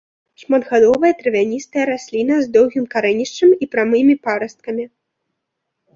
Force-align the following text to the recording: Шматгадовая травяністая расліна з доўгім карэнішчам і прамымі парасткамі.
Шматгадовая 0.43 1.11
травяністая 1.19 1.83
расліна 1.91 2.35
з 2.45 2.51
доўгім 2.57 2.85
карэнішчам 2.97 3.51
і 3.67 3.69
прамымі 3.77 4.15
парасткамі. 4.29 4.85